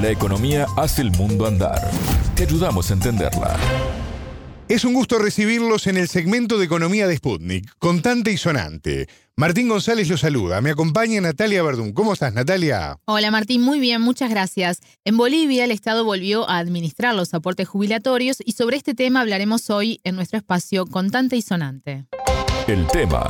La 0.00 0.10
economía 0.10 0.66
hace 0.76 1.02
el 1.02 1.10
mundo 1.10 1.44
andar. 1.44 1.90
Te 2.36 2.44
ayudamos 2.44 2.88
a 2.90 2.94
entenderla. 2.94 3.56
Es 4.68 4.84
un 4.84 4.94
gusto 4.94 5.18
recibirlos 5.18 5.88
en 5.88 5.96
el 5.96 6.06
segmento 6.06 6.56
de 6.56 6.66
Economía 6.66 7.08
de 7.08 7.16
Sputnik, 7.16 7.68
contante 7.78 8.30
y 8.30 8.36
sonante. 8.36 9.08
Martín 9.34 9.68
González 9.68 10.08
los 10.08 10.20
saluda. 10.20 10.60
Me 10.60 10.70
acompaña 10.70 11.20
Natalia 11.20 11.64
Verdún. 11.64 11.92
¿Cómo 11.92 12.12
estás, 12.12 12.32
Natalia? 12.32 12.96
Hola, 13.06 13.32
Martín. 13.32 13.62
Muy 13.62 13.80
bien, 13.80 14.00
muchas 14.00 14.30
gracias. 14.30 14.78
En 15.04 15.16
Bolivia, 15.16 15.64
el 15.64 15.72
Estado 15.72 16.04
volvió 16.04 16.48
a 16.48 16.58
administrar 16.58 17.16
los 17.16 17.34
aportes 17.34 17.66
jubilatorios 17.66 18.36
y 18.44 18.52
sobre 18.52 18.76
este 18.76 18.94
tema 18.94 19.22
hablaremos 19.22 19.68
hoy 19.68 20.00
en 20.04 20.14
nuestro 20.14 20.38
espacio 20.38 20.86
Contante 20.86 21.36
y 21.36 21.42
Sonante. 21.42 22.04
El 22.68 22.86
tema. 22.86 23.28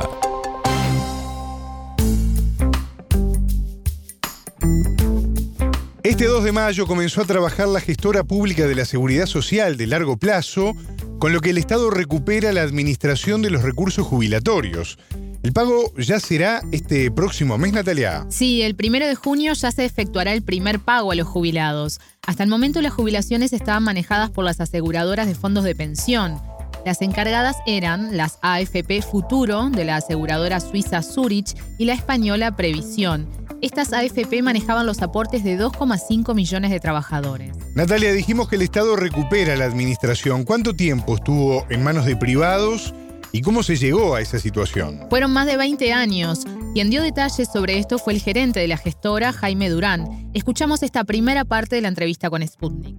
Este 6.01 6.27
2 6.27 6.45
de 6.45 6.53
mayo 6.53 6.87
comenzó 6.87 7.21
a 7.21 7.25
trabajar 7.25 7.67
la 7.67 7.81
gestora 7.81 8.23
pública 8.23 8.65
de 8.67 8.75
la 8.75 8.85
Seguridad 8.85 9.25
Social 9.25 9.75
de 9.75 9.85
largo 9.85 10.15
plazo, 10.15 10.73
con 11.19 11.33
lo 11.33 11.41
que 11.41 11.49
el 11.49 11.57
Estado 11.57 11.89
recupera 11.89 12.53
la 12.53 12.61
administración 12.61 13.41
de 13.41 13.49
los 13.49 13.63
recursos 13.63 14.07
jubilatorios. 14.07 14.97
El 15.43 15.51
pago 15.51 15.93
ya 15.97 16.21
será 16.21 16.61
este 16.71 17.11
próximo 17.11 17.57
mes, 17.57 17.73
Natalia. 17.73 18.25
Sí, 18.29 18.61
el 18.61 18.75
primero 18.75 19.07
de 19.07 19.15
junio 19.15 19.51
ya 19.51 19.73
se 19.73 19.83
efectuará 19.83 20.31
el 20.31 20.41
primer 20.41 20.79
pago 20.79 21.11
a 21.11 21.15
los 21.15 21.27
jubilados. 21.27 21.99
Hasta 22.25 22.43
el 22.43 22.49
momento 22.49 22.81
las 22.81 22.93
jubilaciones 22.93 23.51
estaban 23.51 23.83
manejadas 23.83 24.29
por 24.29 24.45
las 24.45 24.61
aseguradoras 24.61 25.27
de 25.27 25.35
fondos 25.35 25.65
de 25.65 25.75
pensión. 25.75 26.39
Las 26.85 27.01
encargadas 27.01 27.57
eran 27.65 28.15
las 28.15 28.39
AFP 28.41 29.01
Futuro 29.01 29.69
de 29.69 29.83
la 29.83 29.97
aseguradora 29.97 30.61
suiza 30.61 31.01
Zurich 31.01 31.57
y 31.77 31.83
la 31.85 31.93
española 31.93 32.55
Previsión. 32.55 33.27
Estas 33.61 33.91
AFP 33.91 34.41
manejaban 34.41 34.85
los 34.85 35.01
aportes 35.01 35.43
de 35.43 35.59
2,5 35.59 36.33
millones 36.33 36.71
de 36.71 36.79
trabajadores. 36.79 37.51
Natalia, 37.75 38.13
dijimos 38.13 38.47
que 38.47 38.55
el 38.55 38.61
Estado 38.61 38.95
recupera 38.95 39.57
la 39.57 39.65
administración. 39.65 40.45
¿Cuánto 40.45 40.73
tiempo 40.77 41.15
estuvo 41.15 41.65
en 41.69 41.83
manos 41.83 42.05
de 42.05 42.15
privados 42.15 42.93
y 43.33 43.41
cómo 43.41 43.61
se 43.61 43.75
llegó 43.75 44.15
a 44.15 44.21
esa 44.21 44.39
situación? 44.39 45.07
Fueron 45.09 45.33
más 45.33 45.45
de 45.45 45.57
20 45.57 45.91
años. 45.91 46.45
Quien 46.73 46.89
dio 46.89 47.01
detalles 47.01 47.49
sobre 47.51 47.77
esto 47.79 47.97
fue 47.97 48.13
el 48.13 48.21
gerente 48.21 48.61
de 48.61 48.69
la 48.69 48.77
gestora, 48.77 49.33
Jaime 49.33 49.67
Durán. 49.69 50.29
Escuchamos 50.33 50.81
esta 50.81 51.03
primera 51.03 51.43
parte 51.43 51.75
de 51.75 51.81
la 51.81 51.89
entrevista 51.89 52.29
con 52.29 52.47
Sputnik. 52.47 52.95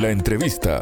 La 0.00 0.10
entrevista. 0.10 0.80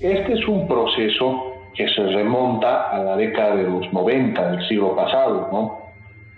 Este 0.00 0.32
es 0.32 0.48
un 0.48 0.66
proceso 0.66 1.44
que 1.74 1.86
se 1.94 2.02
remonta 2.02 2.90
a 2.90 3.04
la 3.04 3.16
década 3.16 3.56
de 3.56 3.64
los 3.64 3.92
90 3.92 4.50
del 4.52 4.68
siglo 4.68 4.96
pasado, 4.96 5.48
¿no? 5.52 5.79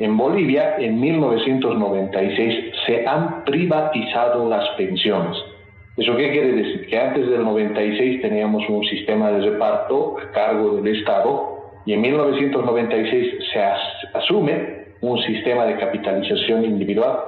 En 0.02 0.16
Bolivia, 0.16 0.78
en 0.78 0.98
1996, 0.98 2.74
se 2.86 3.06
han 3.06 3.44
privatizado 3.44 4.48
las 4.48 4.68
pensiones. 4.70 5.36
¿Eso 5.96 6.16
qué 6.16 6.32
quiere 6.32 6.54
decir? 6.54 6.88
Que 6.88 6.98
antes 6.98 7.30
del 7.30 7.44
96 7.44 8.20
teníamos 8.20 8.68
un 8.68 8.82
sistema 8.82 9.30
de 9.30 9.48
reparto 9.48 10.16
a 10.18 10.32
cargo 10.32 10.74
del 10.74 10.96
Estado 10.96 11.70
y 11.86 11.92
en 11.92 12.00
1996 12.00 13.32
se 13.52 13.62
asume 14.18 14.86
un 15.02 15.22
sistema 15.22 15.66
de 15.66 15.76
capitalización 15.76 16.64
individual 16.64 17.20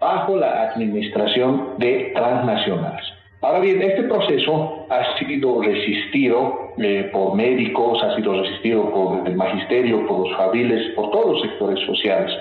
bajo 0.00 0.38
la 0.38 0.70
administración 0.70 1.74
de 1.76 2.12
transnacionales. 2.14 3.04
Ahora 3.42 3.60
bien, 3.60 3.82
este 3.82 4.04
proceso 4.04 4.86
ha 4.88 5.18
sido 5.18 5.60
resistido 5.60 6.65
eh, 6.78 7.10
por 7.12 7.34
médicos, 7.34 8.02
ha 8.02 8.16
sido 8.16 8.42
resistido 8.42 8.90
por 8.90 9.26
el 9.26 9.36
magisterio, 9.36 10.06
por 10.06 10.28
los 10.28 10.36
fabriles, 10.36 10.94
por 10.94 11.10
todos 11.10 11.32
los 11.32 11.42
sectores 11.42 11.84
sociales. 11.86 12.32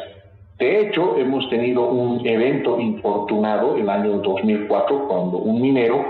De 0.59 0.81
hecho, 0.81 1.17
hemos 1.17 1.49
tenido 1.49 1.87
un 1.89 2.25
evento 2.25 2.79
infortunado 2.79 3.75
el 3.75 3.89
año 3.89 4.19
2004 4.19 5.07
cuando 5.07 5.37
un 5.37 5.61
minero 5.61 6.05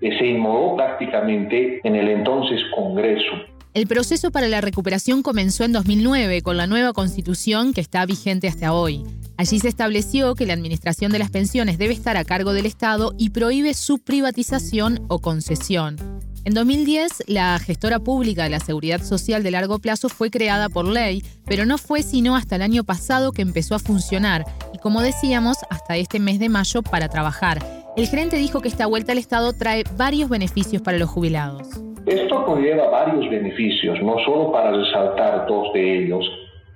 eh, 0.00 0.16
se 0.18 0.26
inmoló 0.26 0.76
prácticamente 0.76 1.80
en 1.82 1.96
el 1.96 2.08
entonces 2.08 2.60
Congreso. 2.74 3.32
El 3.74 3.86
proceso 3.86 4.30
para 4.30 4.48
la 4.48 4.60
recuperación 4.60 5.22
comenzó 5.22 5.64
en 5.64 5.72
2009 5.72 6.42
con 6.42 6.56
la 6.56 6.66
nueva 6.66 6.92
constitución 6.92 7.72
que 7.72 7.80
está 7.80 8.06
vigente 8.06 8.48
hasta 8.48 8.72
hoy. 8.72 9.04
Allí 9.36 9.60
se 9.60 9.68
estableció 9.68 10.34
que 10.34 10.46
la 10.46 10.54
administración 10.54 11.12
de 11.12 11.20
las 11.20 11.30
pensiones 11.30 11.78
debe 11.78 11.92
estar 11.92 12.16
a 12.16 12.24
cargo 12.24 12.52
del 12.52 12.66
Estado 12.66 13.14
y 13.18 13.30
prohíbe 13.30 13.74
su 13.74 13.98
privatización 13.98 15.04
o 15.08 15.20
concesión. 15.20 15.96
En 16.44 16.54
2010, 16.54 17.24
la 17.26 17.58
gestora 17.58 17.98
pública 17.98 18.44
de 18.44 18.50
la 18.50 18.60
Seguridad 18.60 19.00
Social 19.00 19.42
de 19.42 19.50
largo 19.50 19.80
plazo 19.80 20.08
fue 20.08 20.30
creada 20.30 20.68
por 20.68 20.86
ley, 20.86 21.22
pero 21.46 21.66
no 21.66 21.78
fue 21.78 22.02
sino 22.02 22.36
hasta 22.36 22.56
el 22.56 22.62
año 22.62 22.84
pasado 22.84 23.32
que 23.32 23.42
empezó 23.42 23.74
a 23.74 23.78
funcionar 23.78 24.44
y, 24.72 24.78
como 24.78 25.02
decíamos, 25.02 25.58
hasta 25.68 25.96
este 25.96 26.20
mes 26.20 26.38
de 26.38 26.48
mayo 26.48 26.82
para 26.82 27.08
trabajar. 27.08 27.58
El 27.96 28.06
gerente 28.06 28.36
dijo 28.36 28.60
que 28.60 28.68
esta 28.68 28.86
vuelta 28.86 29.12
al 29.12 29.18
Estado 29.18 29.52
trae 29.52 29.82
varios 29.96 30.30
beneficios 30.30 30.80
para 30.80 30.96
los 30.96 31.10
jubilados. 31.10 31.68
Esto 32.06 32.44
conlleva 32.46 32.88
varios 32.88 33.28
beneficios, 33.28 34.00
no 34.02 34.16
solo 34.24 34.52
para 34.52 34.70
resaltar 34.70 35.46
dos 35.48 35.72
de 35.74 36.04
ellos. 36.04 36.24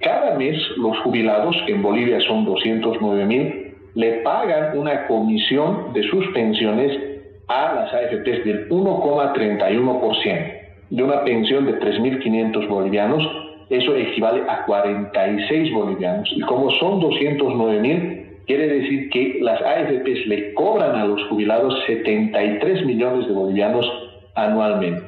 Cada 0.01 0.37
mes 0.37 0.57
los 0.77 0.99
jubilados, 1.05 1.57
que 1.67 1.73
en 1.73 1.83
Bolivia 1.83 2.19
son 2.27 2.45
209 2.45 3.25
mil, 3.25 3.75
le 3.95 4.23
pagan 4.23 4.77
una 4.77 5.07
comisión 5.07 5.93
de 5.93 6.03
sus 6.11 6.27
pensiones 6.35 7.12
a 7.49 7.75
las 7.75 7.93
AFPs 7.93 8.45
del 8.45 8.69
1,31%. 8.69 10.61
De 10.91 11.03
una 11.03 11.25
pensión 11.25 11.67
de 11.67 11.79
3.500 11.79 12.69
bolivianos, 12.69 13.23
eso 13.71 13.97
equivale 13.97 14.43
a 14.49 14.65
46 14.67 15.73
bolivianos. 15.73 16.31
Y 16.37 16.41
como 16.43 16.71
son 16.73 17.01
209 17.01 17.81
mil, 17.81 18.27
quiere 18.47 18.69
decir 18.69 19.09
que 19.11 19.39
las 19.41 19.61
AFPs 19.63 20.27
le 20.27 20.53
cobran 20.55 20.95
a 20.95 21.07
los 21.07 21.23
jubilados 21.29 21.83
73 21.87 22.85
millones 22.85 23.27
de 23.27 23.33
bolivianos 23.33 23.91
anualmente. 24.35 25.03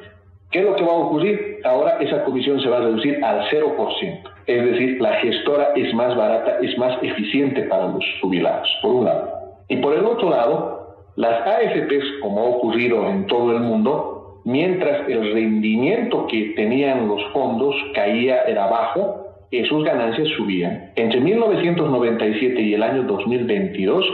¿Qué 0.50 0.60
es 0.60 0.64
lo 0.64 0.76
que 0.76 0.84
va 0.84 0.92
a 0.92 0.96
ocurrir? 0.96 1.58
Ahora 1.64 1.98
esa 2.00 2.24
comisión 2.24 2.60
se 2.60 2.68
va 2.68 2.76
a 2.76 2.80
reducir 2.80 3.22
al 3.24 3.42
0%. 3.50 4.20
Es 4.46 4.64
decir, 4.64 5.00
la 5.00 5.14
gestora 5.14 5.70
es 5.74 5.92
más 5.94 6.16
barata, 6.16 6.58
es 6.62 6.78
más 6.78 6.96
eficiente 7.02 7.62
para 7.62 7.88
los 7.88 8.04
jubilados, 8.20 8.68
por 8.80 8.92
un 8.92 9.04
lado. 9.04 9.32
Y 9.68 9.76
por 9.78 9.94
el 9.94 10.04
otro 10.04 10.30
lado, 10.30 10.83
las 11.16 11.46
AFPs, 11.46 12.20
como 12.22 12.40
ha 12.40 12.44
ocurrido 12.44 13.08
en 13.08 13.26
todo 13.26 13.52
el 13.52 13.60
mundo, 13.60 14.40
mientras 14.44 15.08
el 15.08 15.32
rendimiento 15.32 16.26
que 16.26 16.54
tenían 16.56 17.06
los 17.06 17.22
fondos 17.32 17.74
caía, 17.94 18.42
era 18.42 18.66
bajo, 18.66 19.24
eh, 19.50 19.64
sus 19.66 19.84
ganancias 19.84 20.28
subían. 20.36 20.90
Entre 20.96 21.20
1997 21.20 22.60
y 22.60 22.74
el 22.74 22.82
año 22.82 23.04
2022, 23.04 24.04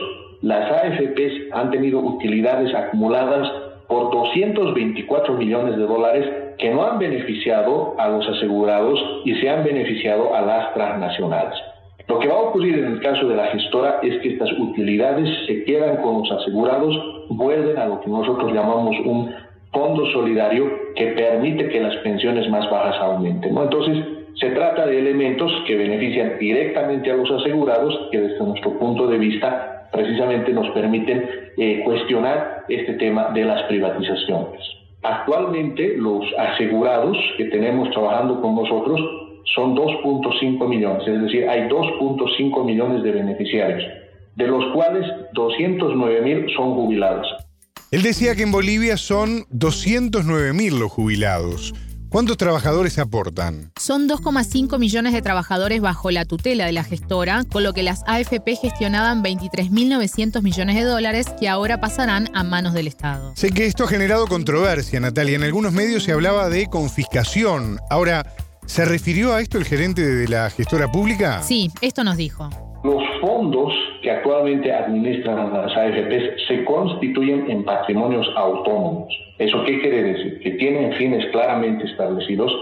las 0.42 0.70
AFPs 0.70 1.52
han 1.52 1.70
tenido 1.70 2.00
utilidades 2.00 2.74
acumuladas 2.74 3.50
por 3.88 4.10
224 4.12 5.34
millones 5.34 5.76
de 5.76 5.82
dólares 5.82 6.26
que 6.58 6.70
no 6.70 6.84
han 6.84 6.98
beneficiado 6.98 7.94
a 7.98 8.08
los 8.08 8.28
asegurados 8.28 9.00
y 9.24 9.34
se 9.36 9.48
han 9.48 9.64
beneficiado 9.64 10.34
a 10.34 10.42
las 10.42 10.74
transnacionales. 10.74 11.58
Lo 12.10 12.18
que 12.18 12.26
va 12.26 12.34
a 12.34 12.40
ocurrir 12.40 12.76
en 12.76 12.86
el 12.86 13.00
caso 13.00 13.28
de 13.28 13.36
la 13.36 13.46
gestora 13.46 14.00
es 14.02 14.20
que 14.20 14.30
estas 14.30 14.50
utilidades 14.58 15.28
se 15.46 15.62
quedan 15.62 15.98
con 15.98 16.18
los 16.18 16.32
asegurados, 16.32 16.92
vuelven 17.28 17.78
a 17.78 17.86
lo 17.86 18.00
que 18.00 18.10
nosotros 18.10 18.52
llamamos 18.52 18.96
un 19.04 19.32
fondo 19.72 20.04
solidario 20.06 20.68
que 20.96 21.06
permite 21.12 21.68
que 21.68 21.80
las 21.80 21.94
pensiones 21.98 22.50
más 22.50 22.68
bajas 22.68 23.00
aumenten. 23.00 23.56
Entonces, 23.56 24.04
se 24.40 24.50
trata 24.50 24.86
de 24.86 24.98
elementos 24.98 25.52
que 25.68 25.76
benefician 25.76 26.36
directamente 26.40 27.12
a 27.12 27.14
los 27.14 27.30
asegurados, 27.30 27.96
que 28.10 28.18
desde 28.18 28.44
nuestro 28.44 28.76
punto 28.76 29.06
de 29.06 29.16
vista 29.16 29.88
precisamente 29.92 30.52
nos 30.52 30.68
permiten 30.70 31.30
eh, 31.58 31.82
cuestionar 31.84 32.64
este 32.68 32.94
tema 32.94 33.28
de 33.32 33.44
las 33.44 33.62
privatizaciones. 33.68 34.60
Actualmente 35.04 35.94
los 35.96 36.24
asegurados 36.36 37.16
que 37.36 37.44
tenemos 37.44 37.88
trabajando 37.92 38.40
con 38.40 38.56
nosotros 38.56 39.00
son 39.54 39.74
2.5 39.74 40.68
millones, 40.68 41.06
es 41.06 41.22
decir, 41.22 41.48
hay 41.48 41.68
2.5 41.68 42.64
millones 42.64 43.02
de 43.02 43.12
beneficiarios, 43.12 43.82
de 44.36 44.46
los 44.46 44.72
cuales 44.74 45.04
209 45.34 46.22
mil 46.22 46.46
son 46.56 46.74
jubilados. 46.74 47.26
Él 47.90 48.02
decía 48.02 48.36
que 48.36 48.42
en 48.42 48.52
Bolivia 48.52 48.96
son 48.96 49.46
209 49.50 50.52
mil 50.52 50.78
los 50.78 50.92
jubilados. 50.92 51.74
¿Cuántos 52.10 52.36
trabajadores 52.36 52.98
aportan? 52.98 53.70
Son 53.80 54.08
2,5 54.08 54.80
millones 54.80 55.12
de 55.12 55.22
trabajadores 55.22 55.80
bajo 55.80 56.10
la 56.10 56.24
tutela 56.24 56.66
de 56.66 56.72
la 56.72 56.82
gestora, 56.82 57.44
con 57.44 57.62
lo 57.62 57.72
que 57.72 57.84
las 57.84 58.02
AFP 58.04 58.56
gestionaban 58.56 59.22
23.900 59.22 60.42
millones 60.42 60.74
de 60.74 60.82
dólares 60.82 61.26
que 61.38 61.48
ahora 61.48 61.80
pasarán 61.80 62.28
a 62.34 62.42
manos 62.42 62.74
del 62.74 62.88
Estado. 62.88 63.32
Sé 63.36 63.50
que 63.52 63.66
esto 63.66 63.84
ha 63.84 63.86
generado 63.86 64.26
controversia, 64.26 64.98
Natalia. 64.98 65.36
En 65.36 65.44
algunos 65.44 65.72
medios 65.72 66.02
se 66.02 66.10
hablaba 66.10 66.48
de 66.48 66.66
confiscación. 66.66 67.78
Ahora, 67.90 68.26
¿se 68.70 68.84
refirió 68.84 69.34
a 69.34 69.40
esto 69.40 69.58
el 69.58 69.64
gerente 69.64 70.00
de 70.00 70.28
la 70.28 70.48
gestora 70.48 70.86
pública? 70.86 71.42
Sí, 71.42 71.70
esto 71.82 72.04
nos 72.04 72.16
dijo. 72.16 72.48
Los 72.84 73.02
fondos 73.20 73.74
que 74.00 74.12
actualmente 74.12 74.72
administran 74.72 75.52
las 75.52 75.76
AFPs 75.76 76.46
se 76.46 76.64
constituyen 76.64 77.50
en 77.50 77.64
patrimonios 77.64 78.28
autónomos. 78.36 79.12
¿Eso 79.38 79.64
qué 79.64 79.80
quiere 79.80 80.04
decir? 80.04 80.38
Que 80.38 80.52
tienen 80.52 80.92
fines 80.92 81.26
claramente 81.32 81.84
establecidos 81.84 82.52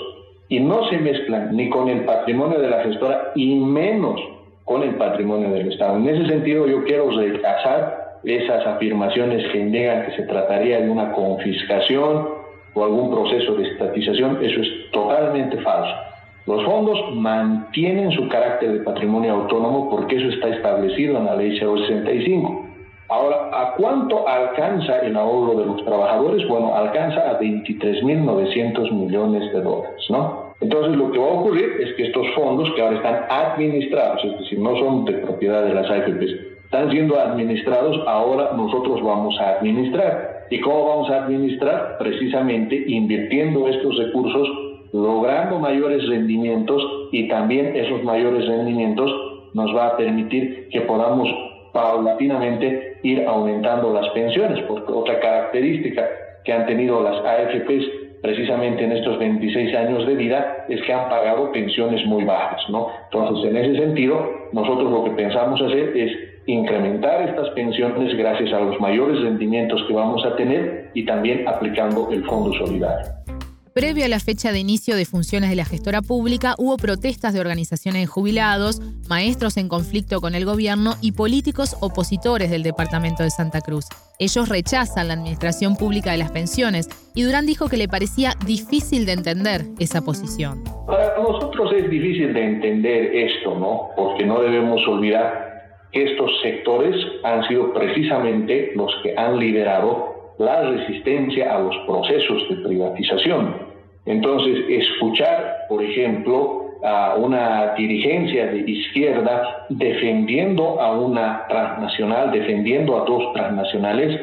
y 0.49 0.60
no 0.60 0.88
se 0.88 0.96
mezclan 0.96 1.55
ni 1.55 1.69
con 1.69 1.90
el 1.90 2.06
patrimonio 2.06 2.58
de 2.58 2.70
la 2.70 2.82
gestora 2.84 3.32
y 3.34 3.56
menos 3.56 4.19
con 4.64 4.82
el 4.82 4.94
patrimonio 4.94 5.50
del 5.50 5.70
Estado. 5.70 5.99
En 5.99 6.08
ese 6.08 6.26
sentido, 6.26 6.66
yo 6.66 6.84
quiero 6.84 7.10
rechazar 7.10 8.19
esas 8.25 8.66
afirmaciones 8.66 9.46
que 9.52 9.58
indican 9.58 10.06
que 10.06 10.16
se 10.16 10.22
trataría 10.22 10.81
de 10.81 10.88
una 10.88 11.12
confiscación 11.12 12.38
o 12.78 12.84
algún 12.84 13.10
proceso 13.10 13.54
de 13.54 13.69
estatización. 13.69 14.38
Eso 14.42 14.60
es 14.60 14.90
totalmente 14.92 15.58
falso. 15.58 15.94
Los 16.46 16.64
fondos 16.64 16.98
mantienen 17.14 18.10
su 18.12 18.26
carácter 18.28 18.72
de 18.72 18.80
patrimonio 18.80 19.34
autónomo 19.34 19.90
porque 19.90 20.16
eso 20.16 20.28
está 20.28 20.48
establecido 20.48 21.19
en 21.19 21.26
la 21.26 21.36
ley 21.36 21.58
065. 21.58 22.66
Ahora, 23.10 23.50
¿a 23.52 23.75
cuánto 23.75 24.28
alcanza 24.28 25.00
el 25.00 25.16
ahorro 25.16 25.58
de 25.58 25.66
los 25.66 25.84
trabajadores? 25.84 26.46
Bueno, 26.46 26.75
alcanza 26.75 27.30
a 27.30 27.40
23.900 27.40 28.92
millones 28.92 29.52
de 29.52 29.60
dólares, 29.60 30.06
¿no? 30.10 30.54
Entonces 30.60 30.96
lo 30.96 31.10
que 31.10 31.19
va 31.19 31.26
a 31.26 31.34
ocurrir 31.34 31.70
es 31.81 31.94
que 31.94 32.06
estos 32.06 32.26
fondos 32.34 32.70
que 32.74 32.82
ahora 32.82 32.96
están 32.96 33.24
administrados, 33.31 34.24
es 34.24 34.38
decir, 34.38 34.58
no 34.58 34.76
son 34.76 35.04
de 35.04 35.12
propiedad 35.14 35.64
de 35.64 35.74
las 35.74 35.88
AFPs, 35.88 36.48
están 36.64 36.90
siendo 36.90 37.19
administrados, 37.19 37.96
ahora 38.06 38.50
nosotros 38.54 39.02
vamos 39.02 39.38
a 39.40 39.56
administrar. 39.58 40.38
¿Y 40.50 40.60
cómo 40.60 40.88
vamos 40.88 41.10
a 41.10 41.24
administrar? 41.24 41.98
Precisamente 41.98 42.84
invirtiendo 42.86 43.68
estos 43.68 43.98
recursos, 43.98 44.48
logrando 44.92 45.58
mayores 45.58 46.06
rendimientos 46.08 46.82
y 47.12 47.28
también 47.28 47.76
esos 47.76 48.02
mayores 48.04 48.46
rendimientos 48.46 49.10
nos 49.54 49.74
va 49.74 49.88
a 49.88 49.96
permitir 49.96 50.68
que 50.70 50.80
podamos 50.82 51.28
paulatinamente 51.72 52.98
ir 53.02 53.24
aumentando 53.26 53.92
las 53.92 54.08
pensiones, 54.10 54.62
porque 54.66 54.92
otra 54.92 55.20
característica 55.20 56.08
que 56.44 56.52
han 56.52 56.66
tenido 56.66 57.02
las 57.02 57.16
AFPs 57.24 57.84
precisamente 58.22 58.84
en 58.84 58.92
estos 58.92 59.18
26 59.18 59.74
años 59.76 60.06
de 60.06 60.14
vida 60.14 60.64
es 60.68 60.82
que 60.82 60.92
han 60.92 61.08
pagado 61.08 61.52
pensiones 61.52 62.04
muy 62.06 62.24
bajas, 62.24 62.62
¿no? 62.68 62.88
Entonces, 63.04 63.50
en 63.50 63.56
ese 63.56 63.80
sentido, 63.80 64.28
nosotros 64.52 64.90
lo 64.90 65.04
que 65.04 65.10
pensamos 65.10 65.60
hacer 65.60 65.96
es 65.96 66.12
incrementar 66.48 67.28
estas 67.28 67.50
pensiones 67.50 68.16
gracias 68.16 68.52
a 68.54 68.60
los 68.60 68.80
mayores 68.80 69.20
rendimientos 69.20 69.84
que 69.86 69.92
vamos 69.92 70.24
a 70.24 70.34
tener 70.36 70.90
y 70.94 71.04
también 71.04 71.46
aplicando 71.46 72.08
el 72.10 72.24
Fondo 72.24 72.54
Solidario. 72.54 73.06
Previo 73.74 74.06
a 74.06 74.08
la 74.08 74.18
fecha 74.18 74.50
de 74.50 74.58
inicio 74.58 74.96
de 74.96 75.04
funciones 75.04 75.50
de 75.50 75.56
la 75.56 75.66
gestora 75.66 76.00
pública, 76.00 76.54
hubo 76.58 76.78
protestas 76.78 77.34
de 77.34 77.40
organizaciones 77.40 78.02
de 78.02 78.06
jubilados, 78.06 78.80
maestros 79.08 79.56
en 79.58 79.68
conflicto 79.68 80.20
con 80.20 80.34
el 80.34 80.46
gobierno 80.46 80.94
y 81.02 81.12
políticos 81.12 81.76
opositores 81.80 82.50
del 82.50 82.62
departamento 82.62 83.22
de 83.22 83.30
Santa 83.30 83.60
Cruz. 83.60 83.84
Ellos 84.18 84.48
rechazan 84.48 85.06
la 85.06 85.14
administración 85.14 85.76
pública 85.76 86.10
de 86.10 86.18
las 86.18 86.32
pensiones 86.32 86.88
y 87.14 87.22
Durán 87.22 87.46
dijo 87.46 87.68
que 87.68 87.76
le 87.76 87.88
parecía 87.88 88.32
difícil 88.44 89.06
de 89.06 89.12
entender 89.12 89.66
esa 89.78 90.00
posición. 90.00 90.64
Para 90.86 91.16
nosotros 91.18 91.70
es 91.76 91.88
difícil 91.88 92.32
de 92.32 92.42
entender 92.42 93.14
esto, 93.14 93.56
¿no? 93.56 93.90
Porque 93.94 94.24
no 94.24 94.40
debemos 94.40 94.80
olvidar 94.88 95.47
estos 95.93 96.31
sectores 96.43 96.94
han 97.23 97.46
sido 97.49 97.73
precisamente 97.73 98.73
los 98.75 98.94
que 99.02 99.14
han 99.17 99.38
liderado 99.38 100.35
la 100.38 100.62
resistencia 100.62 101.55
a 101.55 101.61
los 101.61 101.76
procesos 101.87 102.49
de 102.49 102.56
privatización. 102.56 103.56
Entonces, 104.06 104.64
escuchar, 104.69 105.67
por 105.69 105.82
ejemplo, 105.82 106.69
a 106.82 107.17
una 107.17 107.75
dirigencia 107.75 108.46
de 108.46 108.58
izquierda 108.70 109.67
defendiendo 109.69 110.81
a 110.81 110.93
una 110.93 111.44
transnacional, 111.49 112.31
defendiendo 112.31 112.96
a 112.96 113.05
dos 113.05 113.32
transnacionales, 113.32 114.20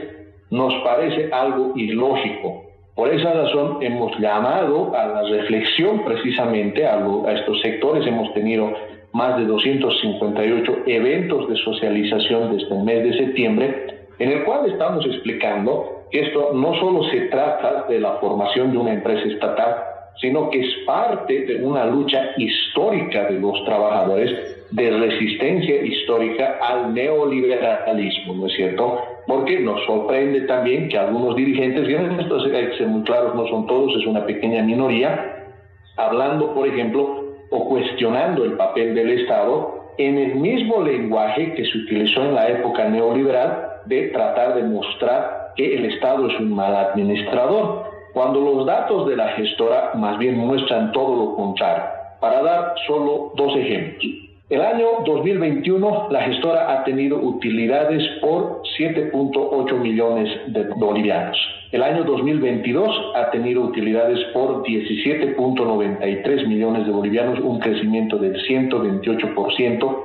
nos 0.49 0.73
parece 0.83 1.29
algo 1.33 1.73
ilógico. 1.75 2.63
Por 2.95 3.13
esa 3.13 3.33
razón 3.33 3.79
hemos 3.81 4.17
llamado 4.19 4.95
a 4.95 5.05
la 5.05 5.23
reflexión 5.23 6.05
precisamente 6.05 6.87
a, 6.87 6.95
a 6.95 7.33
estos 7.33 7.59
sectores. 7.61 8.07
Hemos 8.07 8.33
tenido 8.33 8.71
más 9.15 9.37
de 9.37 9.45
258 9.45 10.83
eventos 10.87 11.47
de 11.47 11.55
socialización 11.55 12.57
desde 12.57 12.75
el 12.75 12.83
mes 12.83 13.01
de 13.01 13.17
septiembre, 13.17 13.87
en 14.19 14.29
el 14.29 14.43
cual 14.43 14.69
estamos 14.69 15.05
explicando 15.05 16.03
esto 16.11 16.51
no 16.53 16.75
solo 16.75 17.01
se 17.05 17.21
trata 17.27 17.85
de 17.87 18.01
la 18.01 18.15
formación 18.17 18.73
de 18.73 18.77
una 18.77 18.93
empresa 18.93 19.25
estatal, 19.25 19.75
sino 20.19 20.49
que 20.49 20.59
es 20.59 20.73
parte 20.85 21.45
de 21.45 21.63
una 21.63 21.85
lucha 21.85 22.31
histórica 22.35 23.23
de 23.23 23.39
los 23.39 23.63
trabajadores 23.63 24.31
de 24.71 24.91
resistencia 24.91 25.81
histórica 25.81 26.59
al 26.61 26.93
neoliberalismo, 26.93 28.33
¿no 28.33 28.47
es 28.47 28.53
cierto? 28.53 28.99
Porque 29.27 29.61
nos 29.61 29.81
sorprende 29.85 30.41
también 30.41 30.89
que 30.89 30.97
algunos 30.97 31.37
dirigentes, 31.37 31.87
y 31.87 31.93
estos 31.93 32.45
hay 32.53 32.67
que 32.67 32.77
ser 32.77 32.87
muy 32.87 33.03
claros, 33.03 33.33
no 33.33 33.47
son 33.47 33.65
todos, 33.65 33.95
es 33.95 34.05
una 34.05 34.25
pequeña 34.25 34.61
minoría, 34.61 35.53
hablando, 35.95 36.53
por 36.53 36.67
ejemplo, 36.67 37.24
o 37.49 37.69
cuestionando 37.69 38.43
el 38.43 38.53
papel 38.53 38.95
del 38.95 39.11
Estado 39.19 39.85
en 39.97 40.17
el 40.17 40.35
mismo 40.35 40.81
lenguaje 40.81 41.53
que 41.53 41.65
se 41.65 41.77
utilizó 41.77 42.21
en 42.21 42.35
la 42.35 42.49
época 42.49 42.89
neoliberal 42.89 43.81
de 43.85 44.09
tratar 44.09 44.55
de 44.55 44.63
mostrar 44.63 45.53
que 45.55 45.75
el 45.75 45.85
Estado 45.85 46.27
es 46.27 46.39
un 46.39 46.53
mal 46.53 46.75
administrador, 46.75 47.85
cuando 48.13 48.41
los 48.41 48.65
datos 48.65 49.07
de 49.07 49.15
la 49.15 49.29
gestora 49.29 49.91
más 49.95 50.17
bien 50.17 50.37
muestran 50.37 50.91
todo 50.91 51.15
lo 51.15 51.35
contrario. 51.35 51.85
Para 52.19 52.41
dar 52.41 52.73
solo 52.87 53.33
dos 53.35 53.55
ejemplos. 53.55 54.05
El 54.49 54.61
año 54.61 54.87
2021 55.05 56.07
la 56.11 56.21
gestora 56.21 56.71
ha 56.71 56.83
tenido 56.83 57.17
utilidades 57.17 58.03
por 58.21 58.61
7.8 58.77 59.79
millones 59.79 60.29
de 60.47 60.63
bolivianos. 60.75 61.37
El 61.75 61.83
año 61.83 62.05
2022 62.05 63.11
ha 63.15 63.31
tenido 63.31 63.61
utilidades 63.61 64.17
por 64.33 64.63
17.93 64.63 66.47
millones 66.47 66.85
de 66.85 66.91
bolivianos, 66.93 67.37
un 67.41 67.59
crecimiento 67.59 68.17
del 68.17 68.37
128%. 68.47 69.97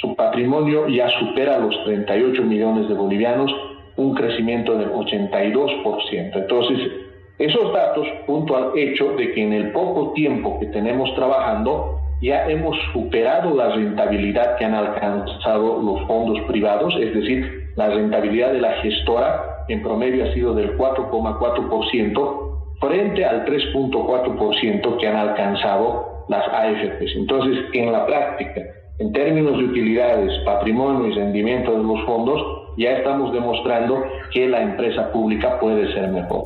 Su 0.00 0.16
patrimonio 0.16 0.88
ya 0.88 1.10
supera 1.10 1.58
los 1.58 1.84
38 1.84 2.42
millones 2.42 2.88
de 2.88 2.94
bolivianos 2.94 3.54
un 3.96 4.14
crecimiento 4.14 4.78
del 4.78 4.92
82%. 4.92 6.36
Entonces, 6.36 6.90
esos 7.38 7.70
datos, 7.74 8.08
junto 8.26 8.56
al 8.56 8.78
hecho 8.78 9.12
de 9.12 9.32
que 9.32 9.42
en 9.42 9.52
el 9.52 9.72
poco 9.72 10.14
tiempo 10.14 10.58
que 10.58 10.68
tenemos 10.68 11.14
trabajando, 11.16 12.00
ya 12.22 12.48
hemos 12.48 12.78
superado 12.94 13.54
la 13.54 13.68
rentabilidad 13.74 14.56
que 14.56 14.64
han 14.64 14.74
alcanzado 14.74 15.82
los 15.82 16.00
fondos 16.06 16.40
privados, 16.48 16.94
es 16.98 17.12
decir, 17.12 17.68
la 17.76 17.90
rentabilidad 17.90 18.54
de 18.54 18.62
la 18.62 18.72
gestora 18.80 19.49
en 19.68 19.82
promedio 19.82 20.24
ha 20.24 20.34
sido 20.34 20.54
del 20.54 20.76
4,4% 20.76 22.50
frente 22.80 23.24
al 23.24 23.44
3,4% 23.44 24.96
que 24.98 25.06
han 25.06 25.16
alcanzado 25.16 26.24
las 26.28 26.46
AFPs. 26.48 27.16
Entonces, 27.16 27.64
en 27.72 27.92
la 27.92 28.06
práctica, 28.06 28.62
en 28.98 29.12
términos 29.12 29.58
de 29.58 29.64
utilidades, 29.64 30.32
patrimonio 30.44 31.08
y 31.08 31.14
rendimiento 31.14 31.72
de 31.72 31.82
los 31.82 32.04
fondos, 32.06 32.40
ya 32.78 32.92
estamos 32.92 33.32
demostrando 33.32 34.02
que 34.32 34.48
la 34.48 34.62
empresa 34.62 35.12
pública 35.12 35.58
puede 35.60 35.92
ser 35.92 36.08
mejor. 36.08 36.44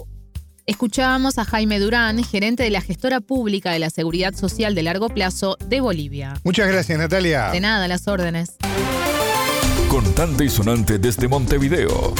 Escuchábamos 0.66 1.38
a 1.38 1.44
Jaime 1.44 1.78
Durán, 1.78 2.24
gerente 2.24 2.62
de 2.62 2.70
la 2.70 2.80
gestora 2.80 3.20
pública 3.20 3.70
de 3.70 3.78
la 3.78 3.90
Seguridad 3.90 4.32
Social 4.32 4.74
de 4.74 4.82
Largo 4.82 5.10
Plazo 5.10 5.56
de 5.68 5.80
Bolivia. 5.82 6.34
Muchas 6.42 6.68
gracias, 6.68 6.98
Natalia. 6.98 7.50
De 7.50 7.60
nada, 7.60 7.86
las 7.86 8.08
órdenes. 8.08 8.56
Contante 9.90 10.44
y 10.44 10.48
sonante 10.48 10.98
desde 10.98 11.28
Montevideo. 11.28 12.14